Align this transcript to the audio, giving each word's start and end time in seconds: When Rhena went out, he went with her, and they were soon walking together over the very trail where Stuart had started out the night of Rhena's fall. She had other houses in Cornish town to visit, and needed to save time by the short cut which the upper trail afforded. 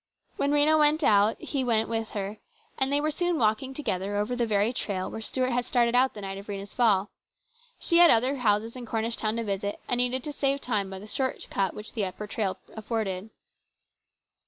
When 0.35 0.49
Rhena 0.49 0.79
went 0.79 1.03
out, 1.03 1.39
he 1.39 1.63
went 1.63 1.87
with 1.87 2.09
her, 2.17 2.39
and 2.75 2.91
they 2.91 2.99
were 2.99 3.11
soon 3.11 3.37
walking 3.37 3.71
together 3.71 4.15
over 4.17 4.35
the 4.35 4.47
very 4.47 4.73
trail 4.73 5.11
where 5.11 5.21
Stuart 5.21 5.51
had 5.51 5.63
started 5.63 5.93
out 5.93 6.15
the 6.15 6.21
night 6.21 6.39
of 6.39 6.47
Rhena's 6.47 6.73
fall. 6.73 7.11
She 7.77 7.99
had 7.99 8.09
other 8.09 8.37
houses 8.37 8.75
in 8.75 8.87
Cornish 8.87 9.15
town 9.17 9.35
to 9.35 9.43
visit, 9.43 9.79
and 9.87 9.99
needed 9.99 10.23
to 10.23 10.33
save 10.33 10.59
time 10.59 10.89
by 10.89 10.97
the 10.97 11.05
short 11.05 11.45
cut 11.51 11.75
which 11.75 11.93
the 11.93 12.05
upper 12.05 12.25
trail 12.25 12.57
afforded. 12.75 13.29